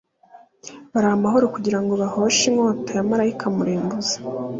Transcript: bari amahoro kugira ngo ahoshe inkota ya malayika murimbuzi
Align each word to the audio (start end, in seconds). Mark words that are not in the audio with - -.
bari 0.93 1.07
amahoro 1.17 1.45
kugira 1.55 1.79
ngo 1.81 1.91
ahoshe 2.09 2.43
inkota 2.49 2.91
ya 2.97 3.07
malayika 3.09 3.45
murimbuzi 3.55 4.15